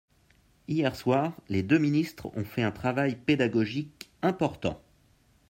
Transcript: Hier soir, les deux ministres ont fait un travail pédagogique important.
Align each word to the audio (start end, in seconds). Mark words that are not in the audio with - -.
Hier 0.67 0.95
soir, 0.95 1.35
les 1.47 1.61
deux 1.61 1.77
ministres 1.77 2.35
ont 2.35 2.43
fait 2.43 2.63
un 2.63 2.71
travail 2.71 3.15
pédagogique 3.15 4.09
important. 4.23 4.81